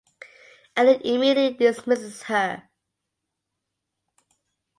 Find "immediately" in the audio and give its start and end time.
1.03-1.55